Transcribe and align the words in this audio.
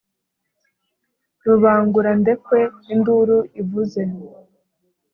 rubangurandekwe 1.43 2.59
induru 2.93 3.37
ivuze 3.61 4.01